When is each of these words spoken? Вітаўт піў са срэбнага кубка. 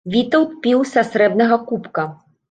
Вітаўт 0.13 0.53
піў 0.63 0.79
са 0.91 1.03
срэбнага 1.09 1.59
кубка. 1.67 2.07